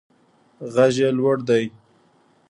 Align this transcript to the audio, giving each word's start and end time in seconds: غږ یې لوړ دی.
غږ 0.73 0.95
یې 1.03 1.09
لوړ 1.17 1.37
دی. 1.49 1.63